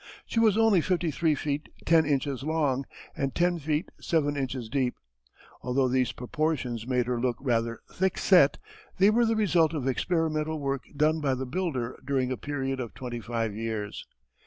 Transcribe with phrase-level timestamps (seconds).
[0.25, 4.95] She was only fifty three feet ten inches long, and ten feet seven inches deep.
[5.61, 8.57] Although these proportions made her look rather thickset,
[8.97, 12.95] they were the result of experimental work done by the builder during a period of
[12.95, 14.07] twenty five years.